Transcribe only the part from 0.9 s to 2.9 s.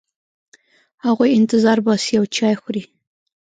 هغوی انتظار باسي او چای خوري.